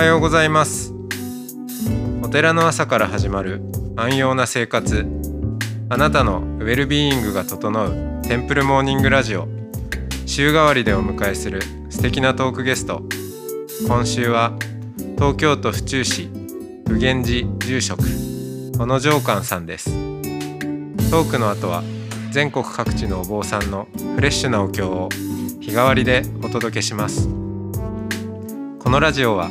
[0.00, 0.94] はようございます。
[2.22, 3.60] お寺の朝から始まる
[3.96, 5.06] 安養な生活。
[5.90, 9.46] あなたのウェルビーイングが整うテンプルモーニングラジオ。
[10.24, 13.02] 週替わりでお迎えする素敵なトークゲスト。
[13.86, 14.54] 今週は
[15.16, 16.30] 東京都府中市
[16.88, 18.02] 普賢寺住職
[18.78, 19.90] 小野城寛さんです。
[21.10, 21.82] トークの後は
[22.30, 25.10] 全国各地のお坊さんのフレッシュなお経を
[25.60, 27.28] 日替わりでお届けします。
[27.28, 29.50] このラジオは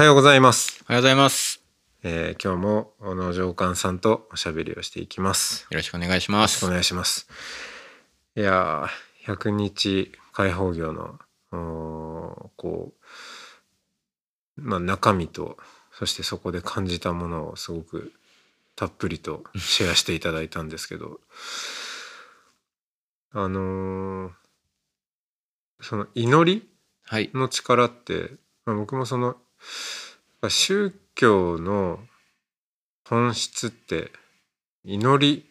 [0.00, 1.62] はようございます、おはようございます。
[2.02, 6.64] えー、今日も小野城寛さんとおしゃべりをしていきますよろしくお願いします。
[6.64, 7.28] お願いします。
[8.34, 11.18] いやー、100日開放業の、
[11.52, 12.94] おーこ
[14.56, 15.58] う、まあ中身と、
[15.92, 18.14] そしてそこで感じたものをすごく
[18.76, 21.20] たっぷりとシェアしていただいたんですけど、
[23.36, 24.32] あのー
[25.82, 26.66] その祈り
[27.04, 27.30] はい。
[27.34, 28.30] の力って、
[28.64, 29.36] まあ、僕もその、
[30.48, 32.00] 宗教の
[33.04, 34.10] 本質って
[34.84, 35.46] 祈り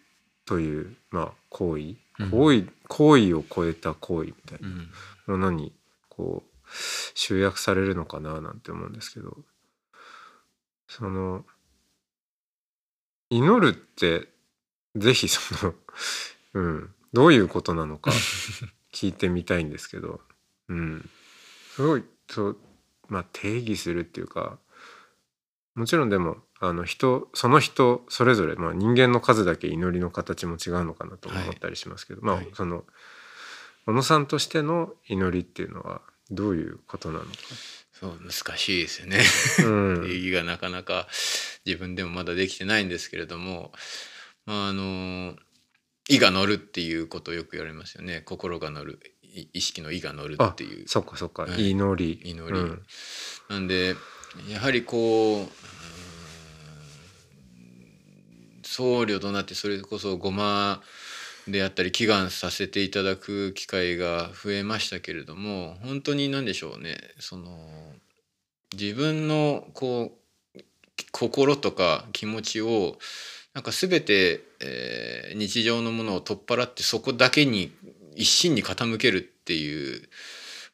[0.46, 1.96] という、まあ、行為。
[2.20, 2.32] うん。
[2.32, 4.78] 行為行為を超えた行為みたいうん。
[4.78, 4.84] な
[5.28, 5.74] ものに
[6.10, 6.68] こう
[7.14, 9.38] 集約されるのかななんて思うんですけど。
[10.88, 11.46] その
[13.30, 14.28] 祈るって
[14.96, 15.76] ぜひその、
[16.54, 18.12] うん、どういうことなのか
[18.92, 20.20] 聞いてみたいんですけど、
[20.68, 21.10] うん、
[21.76, 22.58] すごいそう、
[23.10, 24.58] まあ、定義するっていうか
[25.76, 32.84] もちろんでもあの人その人それぞれ、まあ、人間の数だけ祈りの形も違うのかなと思ったりしますけど、まあはいその
[33.86, 37.32] 小野さんとしての祈りっていうのはどういうことなのか。
[37.92, 39.20] そう難しいですよね。
[39.66, 41.08] うん定義がなかなか
[41.66, 43.72] 自分でもまだできてないんですけれども、
[44.46, 45.36] まああの
[46.08, 48.22] 意が乗るっていうことをよく言われますよね。
[48.22, 49.19] 心が乗る、い
[49.54, 50.88] 意識の意が乗るっていう。
[50.88, 51.72] そっかそっか、はい。
[51.72, 52.22] 祈り。
[52.30, 52.60] 祈り。
[52.60, 52.82] うん。
[53.50, 53.96] なんで
[54.50, 55.50] やはりこう
[58.68, 60.82] 僧侶となってそれこそごま
[61.48, 66.98] であったり祈願させていただく機会が増えましたけれども本当に何でしょうね。
[67.20, 67.58] その
[68.74, 70.12] 自分のこ
[70.56, 70.62] う
[71.12, 72.98] 心とか気持ちを
[73.54, 77.72] なんか全て、えー日常のものを取っ払ってそこだけに
[78.16, 80.10] 一心に傾けるっていう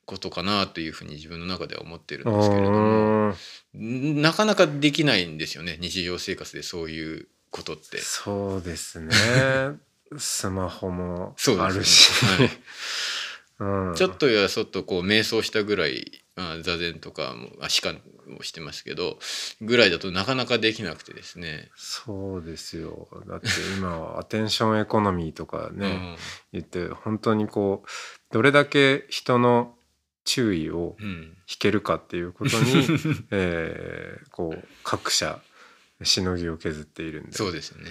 [0.06, 3.34] ことかなというふうに自分の中では思ってるんですけれども。
[3.73, 5.78] なかなかできないんですよね。
[5.81, 7.97] 日常生活でそういうことって。
[8.00, 9.13] そうですね。
[10.18, 12.62] スマホもあるし、ですね。
[13.59, 19.18] うん、ちょっとやそっとこう瞑想したぐらい、まあ、座禅とかもあ弛緩もしてますけど
[19.62, 21.69] ぐらいだとなかなかできなくてですね。
[21.75, 23.07] そうですよ。
[23.28, 23.47] だって
[23.78, 26.18] 今はアテンションエコノミーとかね、
[26.51, 27.90] 言って本当にこう
[28.34, 29.75] どれだけ人の
[30.25, 31.38] 注意をうんうん。
[31.47, 32.88] 引けるかっていうことに、
[33.31, 35.40] えーこう各社
[36.03, 37.31] しのぎを削っているんで。
[37.34, 37.90] そうですよね。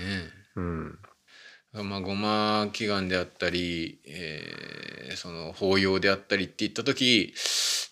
[0.57, 0.99] うん、
[1.83, 7.35] まあ、ごま祈願であったり、えーその法要であったりっていった時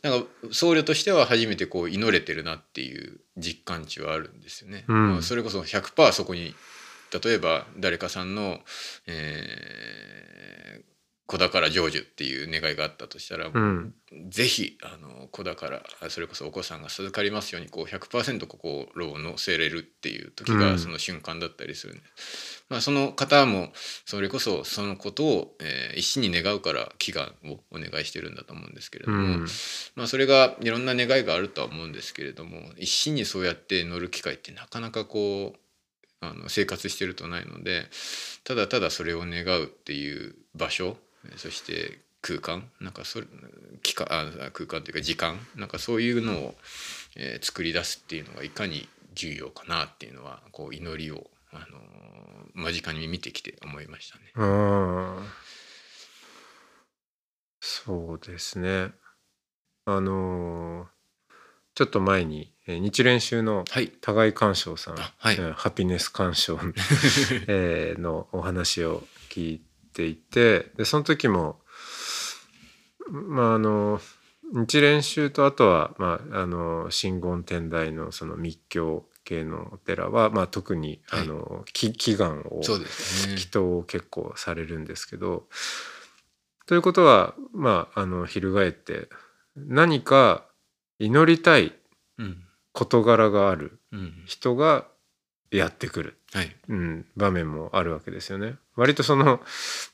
[0.02, 4.84] なんか僧侶としては初めてこう祈れてるなっていう実感値はあるんですよね。
[4.88, 6.54] うんまあそれこそ100%そこに
[7.24, 8.60] 例えば誰かさんの、
[9.06, 10.41] えー
[11.32, 13.94] 子宝成就っていう願いがあったとしたら、うん。
[14.28, 20.58] ぜひあの子宝あそれこそお子さんが授かりますようにこう100%心を乗せれるっていう時うん。
[20.58, 22.02] がその瞬間だったりするんで、
[22.68, 23.72] まあ、その方も
[24.04, 29.46] それこそそのことを、えー一心に願うから祈願をお願いしてるんだと思うんですけれども、うん。
[29.94, 35.58] まあ、それがいろんな願いがあるとは思うんですけれども一心にそうやって乗る機会ってなかなかこう
[36.20, 37.86] あの生活してるとないので
[38.44, 40.96] ただただそれを願うっていう場所
[41.36, 43.26] そして空間なんかそれ
[43.82, 46.54] 期間あ空間というか時間なんかそういうのを、
[47.16, 51.72] えー作り出すっていうのがいかに重要かなっていうのはこう祈りを、あのー
[52.54, 54.24] 間近に見てきて思いましたね。
[54.36, 55.26] うん。
[57.60, 58.92] そうですね。
[59.86, 60.86] あのー
[61.74, 63.88] ちょっと前にえー日蓮宗のはい。
[63.88, 65.34] 互い鑑賞さん、あはい。
[65.34, 66.58] えーハピネス鑑賞、
[67.48, 69.71] えーのお話を聞いて
[70.06, 71.60] いてでその時も
[73.10, 74.00] まああの
[74.52, 81.20] 日蓮宗とあとは、まあ、あの真言天台のその密教系系のお寺は、まあ、特に、はい。
[81.22, 83.34] あの祈祈願をね。
[83.36, 85.44] 祈祷を結構されるんですけど
[86.66, 89.08] ということはまああの翻って
[89.56, 90.44] 何か
[90.98, 91.72] 祈りたい
[92.18, 92.44] うん。
[92.72, 94.24] 事柄があるうん。
[94.26, 94.86] 人が
[95.52, 96.56] やってくる、はい。
[96.68, 98.56] うん、場面もあるわけですよね。
[98.76, 99.40] 割とその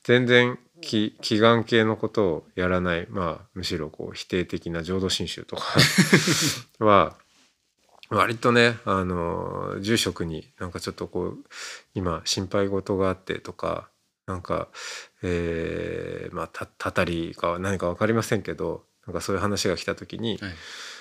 [0.04, 5.64] 全然祈祈願系のことをやらないまあむしろこう否定的な浄土真宗とか
[6.78, 7.16] は
[8.10, 11.44] 割とねあの住職になんかちょっとこう
[11.94, 13.88] 今心配事があってとか
[14.26, 14.68] なんか、
[15.22, 20.54] えーまあたたたりか何か分かりませんけどなんかそういう話が来た時にはい「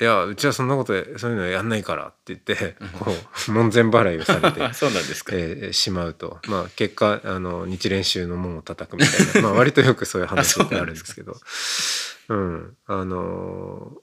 [0.00, 2.88] いやうちはそんなことでそういうのやんないから」って言ってうん。
[2.90, 3.12] こ
[3.48, 11.36] う門前払いをされて そうなんですか、えーしまうと、まあ、結果あの日蓮宗の門を叩くみたいな、まあ、割とよくそういう話ってあるんですけど。
[12.28, 12.76] うん。
[12.86, 14.00] あの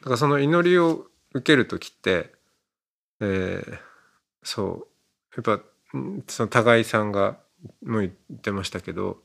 [0.00, 2.32] だからその祈りを受ける時って、
[3.20, 3.78] えー
[4.44, 4.88] そ
[5.36, 5.58] うやっ
[5.92, 7.38] ぱんその高井さんが
[7.84, 9.18] も言ってましたけど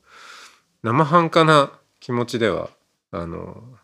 [0.82, 2.70] 生半可な気持ちでは
[3.10, 3.76] あの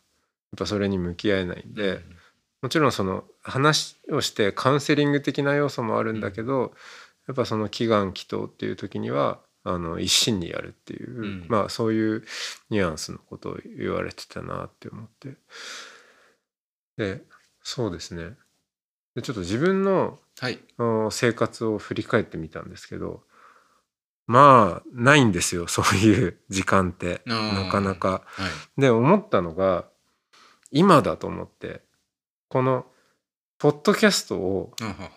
[0.54, 2.00] ぱそれに向き合えないんで。
[2.62, 6.72] もちろんその話をしてカウンセリング的な要素もあるんだけど、
[7.28, 11.46] やっぱその祈願祈祷っていう時にはあの一心にやるっていう、うん。
[11.48, 12.24] まあそういう
[12.70, 15.36] ニュアンスのことを言われてたなって思って。
[16.96, 17.22] で
[17.62, 18.30] そうですね。
[19.14, 20.58] でちょっと自分のはい。
[21.10, 23.24] 生活を振り返ってみたんですけど
[24.26, 27.20] まあないんですよそういう時間って。
[27.26, 28.22] なかなか。
[28.24, 28.48] は
[28.78, 28.80] い。
[28.80, 29.84] で思ったのが
[30.74, 31.80] 今だと思って
[32.48, 32.84] この
[33.58, 34.72] ポッドキャストを、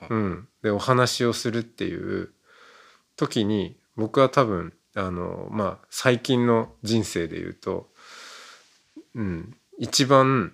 [0.09, 2.29] うん、でお話をするっていう
[3.17, 7.89] 時に僕は多分あのまあ最近の人生で言うと、
[9.15, 10.53] うん、一番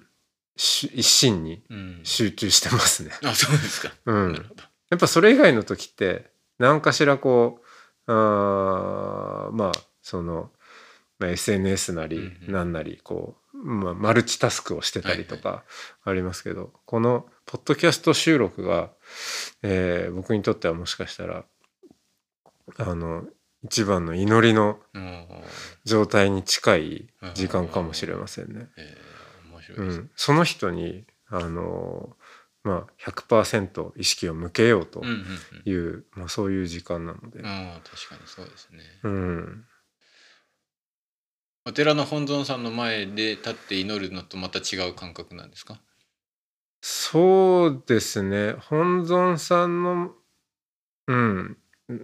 [0.56, 2.00] し一心にうん。
[2.04, 3.12] 集中してますね。
[3.24, 4.34] あそうですか、 うん。
[4.90, 7.62] やっぱそれ以外の時って何かしらこ
[8.08, 9.72] うあーまあ
[10.02, 10.52] その、
[11.20, 12.54] まあ、SNS なりうんうん。
[12.54, 15.63] 何なりこう、まあ、マルチタスクをしてたりとか
[16.04, 18.89] ありますけど、このポッドキャスト収録が、
[19.62, 21.45] えー僕にとってはもしかしたら
[22.77, 23.25] あの
[23.63, 25.27] 一番の祈りのうん。
[25.86, 28.69] 状態に近い時間かもしれませんね。
[29.77, 32.15] うん、その人にあの
[32.63, 35.04] まあ100%意識を向けようと
[35.65, 37.42] いう、まあ、そういう時間なので。
[37.44, 38.80] あ確かにそうですね。
[39.04, 39.65] うん、
[41.65, 45.80] お寺の本尊さんの前で立って祈るのとまた違う感覚なんですか？
[46.81, 48.54] そうですね。
[48.54, 50.12] 本尊さんの、
[51.07, 51.57] うん、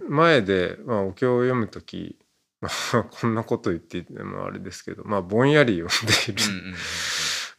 [0.08, 2.18] 前で、まあ、お経を読む時、
[2.62, 6.74] まあ、 こんなこと言ってもあれですけど、まあ、ぼんやり読んでいる。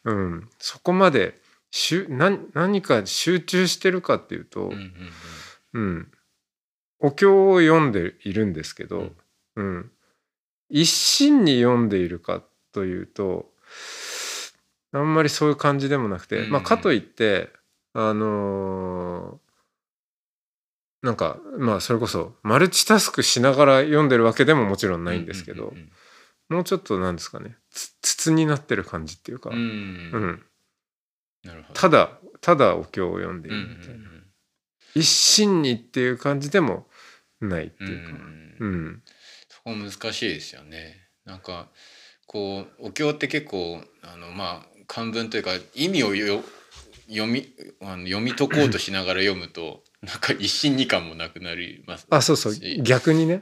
[0.04, 1.40] うんうんうん、そこまで
[1.70, 4.72] しゅ何何か集中してるかっていうと、
[5.74, 6.10] うん。
[6.98, 9.12] お経を読んでいるんですけど、
[9.54, 9.64] うん。
[9.64, 9.92] うん
[10.72, 13.52] 一心に読んでいるかというと
[14.92, 17.50] あんまりそういう感じでもなくて、うんまあかといって
[17.92, 19.42] あのー
[21.02, 25.74] なんかまあそれこそマルチタスクしながら読んでるわけでももちろんないんですけど、
[26.48, 30.42] もうちょっとなんですかねつ筒になってる感じっていうか、うん
[31.74, 34.12] ただただお経を読んでいるみたいな。
[34.94, 36.86] 一心にっていう感じでも
[37.40, 38.16] ないっていうか、
[38.60, 39.02] うん
[39.64, 41.08] 難しいですよね。
[41.24, 41.68] なんか
[42.26, 46.42] こうお経って結構あのまあ漢文というか意味をよ
[47.08, 47.46] 読み
[47.80, 52.54] あの読み解こうとしながら読むと なんか一心二感もなくなりますあそうそう。
[52.54, 52.80] し。
[52.82, 53.40] 逆にね。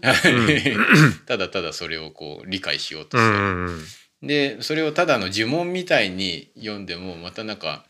[1.27, 3.71] ただただそれをこう理解しようとする、うんうんう
[4.25, 4.27] ん。
[4.27, 7.87] でそれをただの呪文みたいに読んでもまたなんか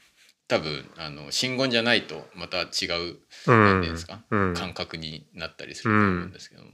[0.47, 3.65] 多分あの真言じゃないとまた違ううん。
[3.65, 4.23] なんていうんですか？
[4.31, 4.55] うん。
[4.55, 6.71] 感覚になったりすると思うんですけども、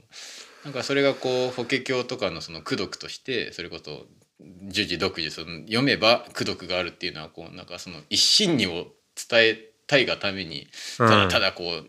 [0.63, 4.05] なんかそれがこう法華経とかのその功徳としてそれこそ
[4.39, 8.87] 呪字読字その読めば功徳があるっていうのはこうなんかその一心にを
[9.29, 11.85] 伝えたいがためにただただこう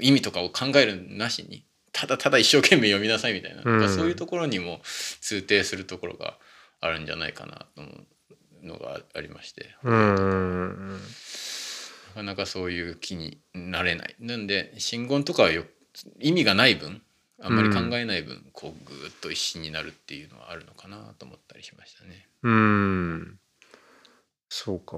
[0.00, 4.80] 意味とかを考えるなしにただただ一生懸命読みなさいみたいな,、うんそういうところにも
[5.20, 6.36] 通底するところが
[6.80, 7.90] あるんじゃないかなと思
[8.62, 9.74] うのがありまして。
[9.84, 10.16] な
[12.14, 14.14] かなかそういう気になれない。
[14.20, 15.64] なんで真言とかはよ
[16.20, 17.02] 意味がない分
[17.40, 22.28] あんまり考えない分、こうぐーっと一心になるっていうのはあるのかなと思ったりしましたね。
[22.42, 23.38] うん
[24.48, 24.96] そうか。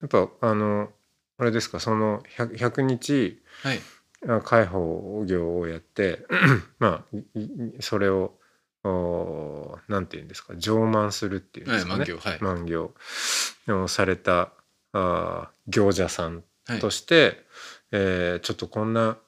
[0.00, 0.90] やっぱあの
[1.38, 3.80] あれですかその 100, 100日はい。
[4.26, 6.24] あ解放業をやって
[6.78, 7.50] まあいい
[7.80, 8.38] それを
[8.84, 14.52] おなんて言うんですか上満するっていうんですかね、はい満行はい満行をされた
[14.92, 17.44] あ行者さんはいとして、
[17.92, 19.18] えーちょっとこんな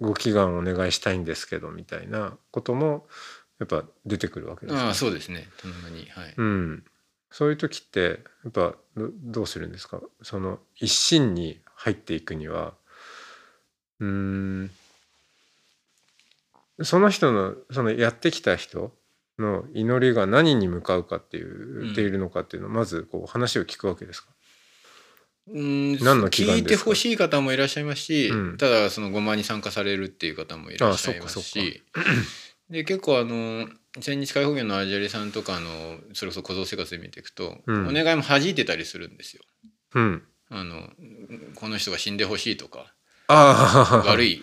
[0.00, 3.06] ご祈願お願いしたいんですけどみたいなことも
[3.58, 5.48] やっぱ出てくるわけですかああそうですね。
[5.58, 6.06] たまに。
[6.10, 6.84] はい、うん、
[7.30, 10.00] そういう時ってやっぱどどうするんですか？
[10.22, 12.74] その一心に入っていくには
[14.00, 14.70] うーん。
[16.82, 18.92] その人のそのやってきた人
[19.38, 21.94] の祈りが何に向かうかっていう、うん。
[21.94, 24.33] ているのかっていうのをまずこう話を聞くわけですか？
[25.46, 28.56] うん何の聞いてほしい方もいらっしゃいますし、うん。
[28.56, 31.82] ただそのごまに参加されるっていう方もいらっしゃいますし。
[32.70, 33.68] で結構あの
[34.00, 37.88] 千日開放業のアジャリさんとかあのそれこそ小僧生活で見ていくと、うん。
[37.88, 39.42] お願いも弾いてたりするんですよ。
[39.94, 40.88] うん、あの
[41.54, 42.92] この人が死んでほしいとか
[43.28, 44.42] 悪い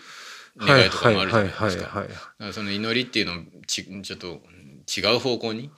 [0.58, 2.08] 願いとかもあるじゃないですか。
[2.54, 3.36] その祈りっていうのを
[3.68, 4.42] ちちょっと
[4.88, 5.72] 違う方向に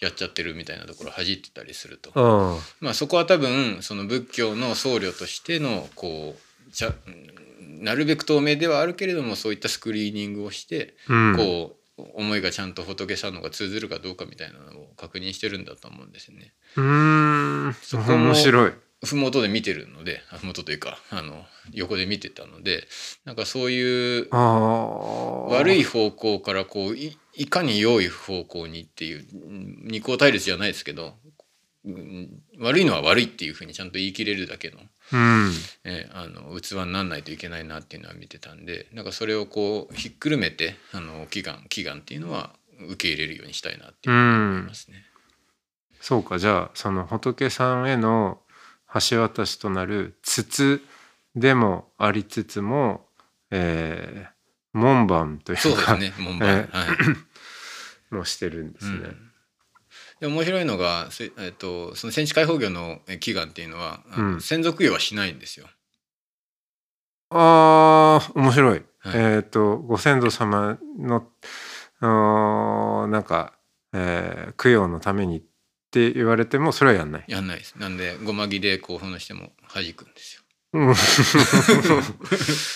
[0.00, 6.36] やっちゃってるみたいなところを弾いてたりすると、あまあ、そこは多分その仏教の僧侶としてのこ
[6.68, 7.40] うちゃうん
[7.80, 16.52] なるべく透明ではあるけれどもそういったスクリーニングをして、あ、うん、こう思いがちゃんと仏さんのが通ずるかどうかみたいなのを確認してるんだと思うんですよね。
[16.76, 17.74] うーん。
[17.74, 18.72] そこも面白い。
[19.02, 21.42] 麓で見てるのであ麓というかあの
[21.72, 22.86] 横で見てたので
[23.24, 26.94] なんかそういう悪い方向からこう
[27.40, 31.14] いいかに良い方向にっていううん二項対立じゃないですけど、
[31.86, 34.82] うん悪いのは悪いっていうふうにちゃんと言い切れるだけの,、う
[35.16, 35.50] ん。
[35.84, 42.50] えーあの器になんないといけないなっていうのは見てたんでなんかそれをこうひっくるめてあの祈願祈願っていうのは
[42.90, 45.02] 受け入れるようにしたいなっていうふうに思いますね。
[46.02, 46.38] そうか。
[46.38, 48.42] じゃあその仏さんへの
[49.08, 50.82] 橋渡しとなる筒
[51.34, 53.06] でもありつつも、
[53.50, 54.40] えー
[54.72, 55.62] 門番というか。
[55.62, 56.12] そうですね。
[56.18, 56.86] 門番、え はい
[58.10, 58.96] もしてるんですね。
[58.96, 59.30] うん
[60.20, 65.66] で面白いのが、せえっとその戦地開放業のえ祈願っていうのは、うん専属業はしないんですよ。
[67.30, 68.84] あー面白い。
[68.98, 71.26] はいえっ、とご先祖様の
[73.08, 73.54] なんか、
[73.92, 75.42] えー供養のためにっ
[75.90, 77.24] て言われてもそれはやんない。
[77.26, 77.74] やんないです。
[77.78, 80.39] なんでごまぎでこう話しても弾くんですよ。
[80.72, 80.94] うん。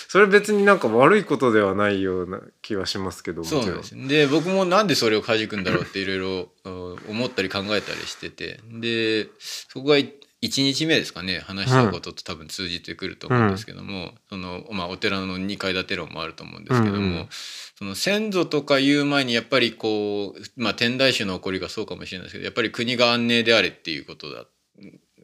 [0.09, 3.97] それ別になんか悪いことではないような気はしますけどもそうなんです。
[3.97, 8.59] よで僕もなんでそれを弾くんだろうっていろいろうん思ったり考えたりしてて。
[8.81, 11.39] でそこが1日目ですかね。
[11.39, 17.27] 話したことと多分通じてくると思うんですけども、そのまあ、お寺の2階建て論もあると思うんですけども、うんうん。
[17.77, 24.45] その先祖とか言う前にやっぱりこう、まあ、天台宗の起こりがそうかもしれないですけどやっぱり国が安寧であれっていうことだ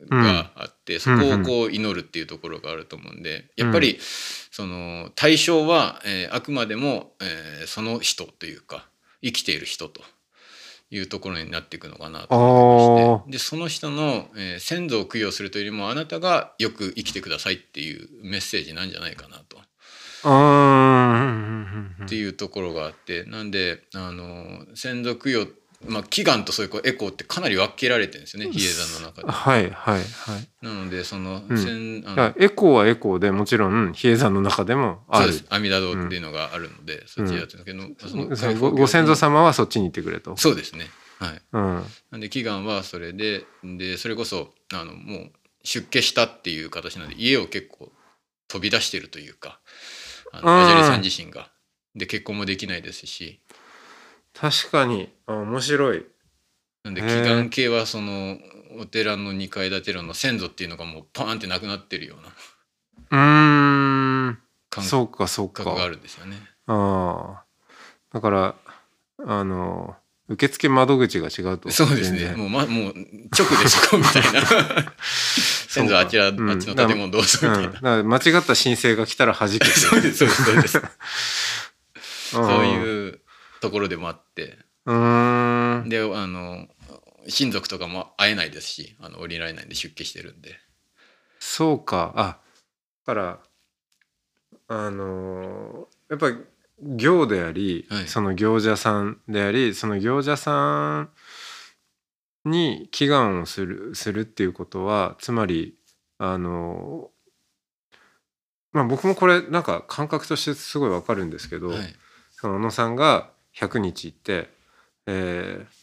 [0.10, 8.88] があって、そこをこう祈るっていうところがあると思うんでやっぱりその対象は、えーあくまでも、えーその人というか
[9.24, 10.02] 生きている人と
[10.90, 13.32] いうところになっていくのかなと思いまして。
[13.32, 19.58] でその人の、えー先祖を供養するというよりもあなたがよく生きてくださいっていうメッセージなんじゃないかなと。
[22.06, 25.48] っていうところがあってなんであの先祖供養
[25.88, 29.32] まあ祈願とそういうこうエコーってかなり分けられてるんですよね比叡山の中で。
[29.32, 30.50] はいはいはい。
[30.62, 32.04] なのでその,、うん。
[32.04, 35.26] のエコーはエコーでもちろん比叡山の中でもある。
[35.26, 35.46] そうです。
[35.50, 40.38] 阿弥陀堂っていうのがあるので、そっちやってるんですけど、そのそのごご先祖様はそっちに行ってくれと。
[40.38, 40.88] そうですね。
[41.20, 41.42] はい。
[41.54, 45.32] うん、なんで祈願はそれででそれこそあのもう
[45.64, 47.92] 出家したっていう形なんで家を結構
[48.48, 49.60] 飛び出してるというか
[50.32, 50.64] あのうん。
[50.64, 51.50] アジャリさん自身が。
[51.96, 53.42] で結婚もできないですし
[54.34, 55.10] 確かに。
[55.28, 56.06] あ面白い。
[56.84, 58.38] なんで祈願系はその
[58.80, 62.30] お寺の2階建て論の先祖っていうのがもうパーンってなくなってるような。
[63.12, 64.38] うーん。
[64.70, 65.64] 感そうかそうか。
[65.64, 66.38] 覚があるんですよね。
[66.68, 67.44] ああ。
[68.14, 68.56] だから
[69.26, 69.96] あの
[70.28, 71.70] 受付窓口が違うと。
[71.70, 72.34] そうですね。
[72.36, 72.94] もう,、ま、もう
[73.38, 74.42] 直でそこみたいな。
[75.68, 76.50] 先祖あちら、うん。
[76.50, 78.00] あっちの建物どうぞみたいな。
[78.00, 79.66] うん、間違った申請が来たら弾けて。
[79.66, 80.82] そうですそうですそうです。
[82.32, 83.01] そ そういう
[83.62, 84.58] ところでもあって。
[84.86, 85.90] うーん。
[85.90, 86.68] であの
[87.28, 90.60] 親族とかも会えないですしあの降りられないんで出家してるんで。
[91.40, 92.14] そうか。
[92.16, 92.40] あ
[93.06, 93.40] だから
[94.68, 96.38] あのーやっぱり
[96.98, 98.08] 行であり、はい。
[98.08, 101.10] その行者さんでありその行者さん
[102.44, 105.76] に祈願をするするっていうことはつまり
[106.18, 107.98] あのー
[108.74, 111.96] まあ僕もこれなんか感覚としてすごいわかるんですけど、はい。
[112.32, 114.50] その小野さんが100日行って、
[115.08, 115.82] えー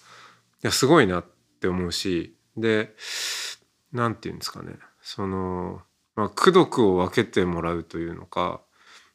[0.60, 1.25] いやすごいなっ
[1.60, 2.92] て思うしで
[3.92, 4.72] なんていうんですかね。
[5.00, 5.82] その、
[6.16, 8.60] まあ、功徳を分けてもらうというのか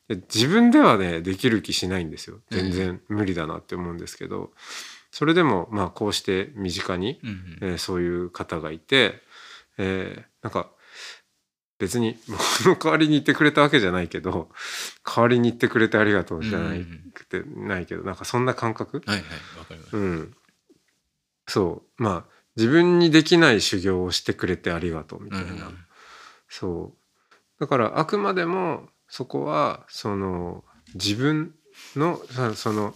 [0.09, 2.39] 自分ではねできる気しないんですよ。
[2.49, 4.51] 全然無理だなって思うんですけど、
[5.11, 7.19] それでもまあこうして身近に、
[7.61, 9.21] えーそういう方がいて、
[9.77, 10.71] えーなんか
[11.83, 14.49] 別に物の代わりに言ってくれたわけじゃないけど
[15.05, 19.01] 代わりに言ってくれてありがとうじゃないくて、ないけどなんかそんな感覚？
[19.05, 19.25] はいはい
[19.59, 20.33] わかります、うん。
[21.45, 22.01] そう。
[22.01, 25.77] まあ自分にできない修行をしてくれてありがとうみたいな、うんうん。
[26.47, 27.59] そう。
[27.59, 30.63] だからあくまでもそこはその
[30.93, 31.53] 自分
[31.97, 32.95] のさその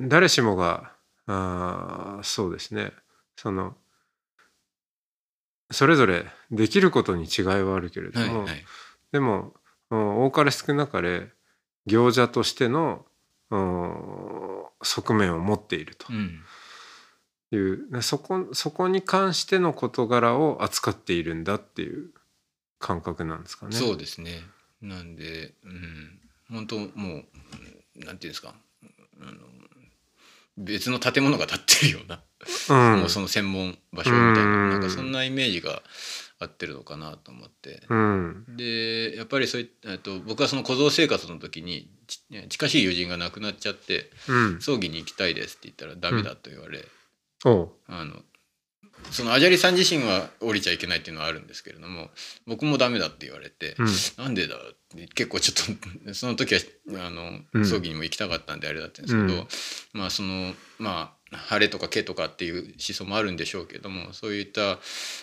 [0.00, 0.92] 誰しもが
[1.26, 2.92] あーそうですね。
[3.36, 3.74] その
[5.74, 8.64] それぞれできることに違いはあるけれども、はいはい。
[9.12, 9.52] でも
[9.90, 11.30] うん多かれ少なかれ
[11.86, 13.04] 行者としての
[13.50, 16.06] うん側面を持っていると。
[16.10, 16.42] うん。
[17.50, 22.10] いうでそこそこに関しての事柄を扱っているんだっていう
[22.78, 23.76] 感覚なんですかね。
[23.76, 24.40] そうですね。
[24.80, 26.20] なんでうん。
[26.50, 28.54] 本当もううんなんていうんですか。
[29.20, 29.32] あの
[30.56, 32.22] 別の建物が建ってるような、
[32.92, 33.00] うん。
[33.00, 34.70] もうその専門場所みたいな、うん。
[34.70, 35.82] なんかそんなイメージが
[36.38, 38.44] 合ってるのかなと思って、うん。
[38.56, 44.60] でやっぱりそういえっと僕はその小僧生活の時にち近しい友人が亡くなっちゃってうん。
[44.60, 46.84] 葬儀に行きたいですって言ったらダメだと言われ、
[47.44, 48.22] あの
[49.10, 52.10] そのアジャリさん自身は降りちゃいけないっていうのはあるんですけれども
[52.46, 53.86] 僕もダメだって言われて、うん。
[54.18, 54.58] なんでだっ
[54.96, 56.60] て結構ちょっとその時は
[56.98, 57.14] あうん。
[57.58, 59.46] の葬儀にも行きたかったんであれだったんですけど、
[59.92, 64.78] まあそのまあ晴れとか毛とかっていう思想もあるんでしょうけどもそういった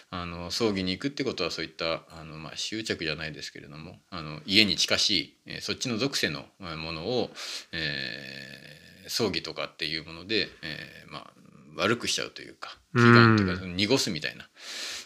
[0.09, 7.29] あの葬儀に行くってことはそういったあの、まあ、執着じゃないですけれどもあの家に近しい、えーそっちの属性のえーものを、
[7.71, 11.33] えー葬儀とかっていうもので、えーまあ、
[11.75, 13.05] 悪くしちゃうというかうん。
[13.05, 14.47] 祈願というか、濁すみたいな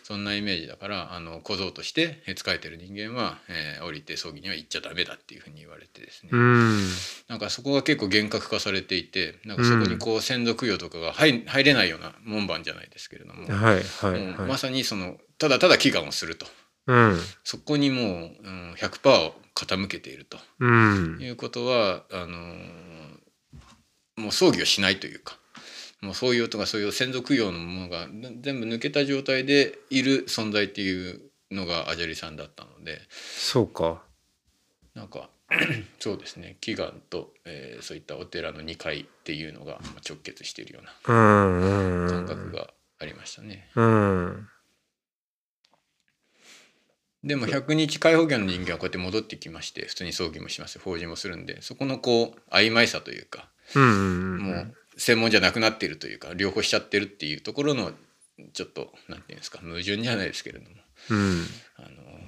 [0.03, 6.89] そんなイメージだからあの小僧としてえー仕えてる人間は、えー降りて葬儀には行っちゃダメだっていうふうに言われてですね、うん。
[7.27, 16.45] なんかそこが結構厳格化されていてなんかそこにこう先祖供養とかが入入れないような門番じゃないですけれども、はいはいまさにそのただただ祈願をすると。
[16.87, 17.19] うん。
[17.43, 18.05] そこにもう、
[18.43, 21.17] うん、100%傾けているとうん。
[21.19, 23.15] いうことはあのー
[24.17, 25.37] もう葬儀をしないというか
[26.05, 28.07] もうそういうとかそういう先祖供養のものが
[28.41, 33.01] 全部抜けた状態でいる存在っていうのがアジャリさんだったので。
[33.09, 34.03] そうか。
[34.93, 35.29] なんか
[35.99, 36.57] そうですね。
[36.61, 43.69] 祈願と、えーそういったお寺の2階っていうのがまあ直結しているようなうんうん感覚がありましたね。
[43.75, 44.47] うん。
[47.23, 50.77] でも100日解放業の人間はこうやって戻ってきまして普通に葬儀もします。
[50.77, 54.37] 法事もするんでそこのこう曖昧さというかうんうん。
[54.39, 57.91] もう専門じゃなくなっているというか両方しちゃってるっていうところの
[58.53, 60.75] ちょっとなんていうんですか矛盾じゃないですけれども。
[61.09, 61.45] うん。
[61.77, 61.81] あ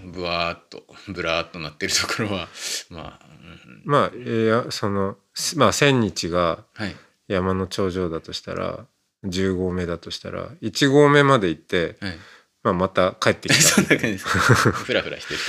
[0.05, 2.47] のブワーっとブラーっとなってるところは
[2.89, 3.81] まあ、うん。
[3.85, 5.17] まあいやその
[5.55, 6.95] まあ千日がはい。
[7.27, 8.85] 山の頂上だとしたら
[9.25, 12.17] 10合目だとしたら1合目まで行って、はい。
[12.63, 15.39] まあ、また帰ってき そんたな感じですフラフラしてる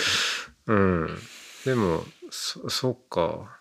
[0.66, 1.18] うん。
[1.64, 3.59] でもそそっか。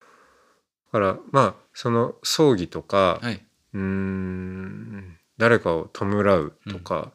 [0.00, 3.40] だからまあその葬儀とか、はい。
[3.72, 7.12] うーん誰かを弔うとか、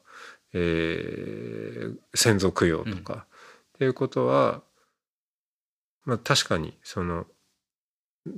[0.54, 3.26] えー先祖供養とか、
[3.74, 4.62] っていうことは、
[6.06, 7.26] まあ、確かにその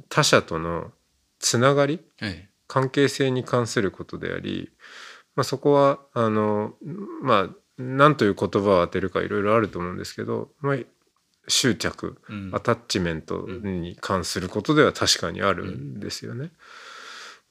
[0.10, 0.92] 他者との
[1.38, 2.50] つながりはい。
[2.66, 4.72] 関係性に関することであり、
[5.36, 6.74] まあ、そこはあの
[7.22, 10.78] まあ何という言葉を当てるかいろいろあると思うんですけど、まあ、
[11.48, 12.52] 執着うん。
[12.54, 16.52] アタッチメントに関することでは確かにあるんですよね。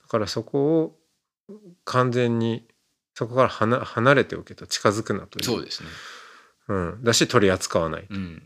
[0.02, 0.98] だからそこを
[1.84, 2.66] 完全に
[3.14, 5.44] そこから離離れておけと近づくなという。
[5.44, 5.88] そうですね。
[6.68, 8.42] うん、だし取り扱わない、うん。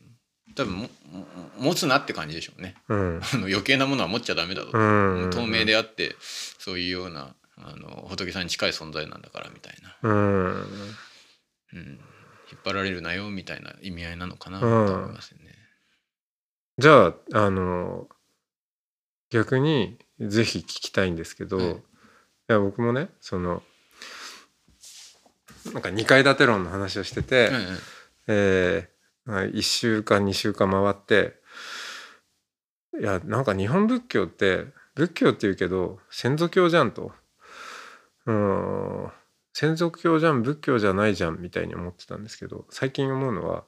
[0.55, 1.27] 多分もも
[1.59, 2.75] 持つなって感じでしょうね。
[2.89, 3.21] うん。
[3.35, 10.45] 余計なものは持っちゃダメだと、うん、透明であってそういうようなあの仏さんに近い存在なんだからみたいな、うん。
[11.75, 12.01] うん、
[12.51, 14.95] 引っ張られるなよみたいな意味合いなのかなとうん。
[14.95, 15.55] 思いますよね。
[16.79, 17.15] じゃあ
[17.47, 18.09] あの
[19.31, 21.67] 逆にぜひ聞きたいんですけど、はい。
[21.73, 21.77] い、
[22.49, 23.63] や僕もねその
[25.73, 27.65] なんか2階建て論の話をしてて、はいはい。
[28.29, 28.99] えー
[29.31, 31.35] まあ1週間2週間回って
[32.99, 37.13] いやなんか日本仏教って仏教って言うけど先祖教じゃんと。
[38.25, 39.13] うん
[39.59, 43.65] 先祖教じゃん仏教じゃないじゃんみたいに思ってたんですけど最近思うのは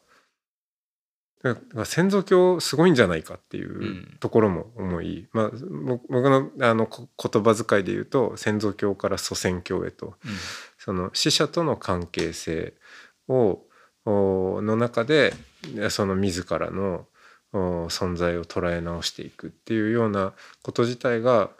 [1.42, 4.16] だから先祖教すごいんじゃないかっていううん。
[4.20, 10.14] ところも思い、まあ、ぼ僕のあのこ言葉遣いで言うと先祖教から祖先教へと。
[10.78, 12.74] その死者との関係性
[13.26, 13.62] を
[14.04, 15.34] おの中で
[15.88, 17.06] その自らの
[17.52, 21.50] お存在を捉え直していくっていうようなこと自体が、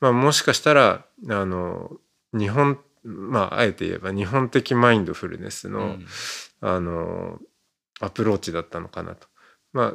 [0.00, 1.90] まあ、もしかしたらあの
[2.32, 6.06] 日本まああえて言えば日本的マインドフルネスの、うん
[6.60, 7.38] あの
[8.00, 9.26] アプローチだったのかなと。
[9.72, 9.94] ま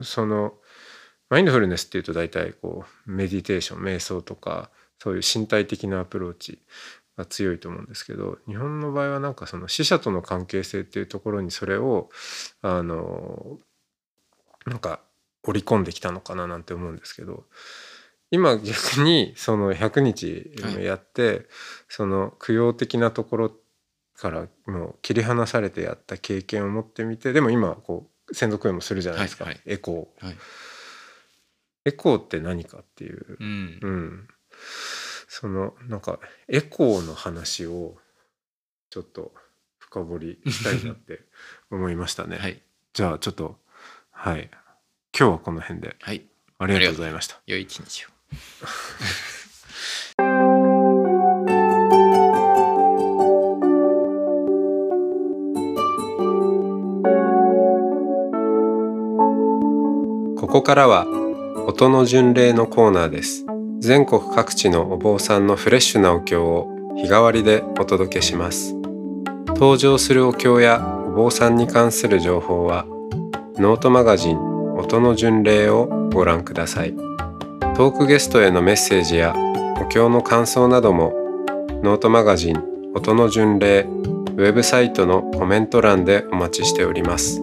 [0.00, 0.54] あその
[1.28, 6.62] マインドフルネスっていうと大体こうメディテーション瞑想とかそういう身体的なアプローチ
[7.16, 12.08] が強いと思うんですけど日本の場合はなんかその死者との関係性っていうところにそれを
[12.62, 13.58] あの
[14.66, 15.00] なんか
[15.42, 17.44] 織り込んできたのかななんて思うんですけど
[18.30, 21.46] 今逆にその100日やって、はい、
[21.88, 23.52] その供養的なところ
[24.16, 30.36] からもう切り離されてやった経験を持ってみてでも今こう専属供養もするじゃないですか、はいはい、エコー、はい、
[31.86, 34.28] エコーって何かっていう、うん、うん、
[35.28, 37.96] そのなんかエコーの話を
[38.90, 39.32] ちょっと
[39.78, 41.22] 深掘りしたいなって
[41.70, 42.36] 思いましたね。
[42.36, 42.60] はい、
[42.92, 43.58] じゃあちょっと
[44.10, 44.50] はい。
[45.16, 46.22] 今日はこの辺で、はい、
[46.58, 47.40] ありがとうございました。
[47.46, 48.17] 良い一日を
[60.36, 61.06] ここからは
[61.66, 63.44] 音の巡礼のコーナーです
[63.80, 68.74] 全国各地のお坊さんのフレッシュなお経を日替わりでお届けします
[69.48, 72.86] 登場するお経やお坊さんに関する情報は
[73.56, 74.38] ノートマガジン
[74.76, 77.07] 音の巡礼をご覧ください。
[77.78, 79.36] トークゲストへのメッセージや
[79.80, 81.12] お経の感想なども
[81.84, 82.60] ノートマガジン
[82.92, 87.40] 音の巡礼ウェブサイトのコメント欄でお待ちしております。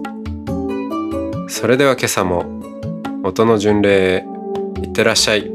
[1.47, 2.43] それでは今朝も
[3.23, 4.25] 音の巡礼へ
[4.83, 5.54] いってらっしゃい。